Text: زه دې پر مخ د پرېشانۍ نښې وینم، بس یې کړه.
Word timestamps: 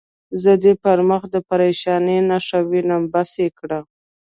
زه 0.41 0.51
دې 0.63 0.73
پر 0.83 0.99
مخ 1.09 1.21
د 1.33 1.35
پرېشانۍ 1.49 2.19
نښې 2.29 2.59
وینم، 2.69 3.03
بس 3.13 3.31
یې 3.41 3.47
کړه. 3.59 3.79